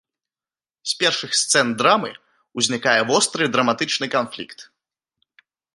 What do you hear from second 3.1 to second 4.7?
востры драматычны канфлікт.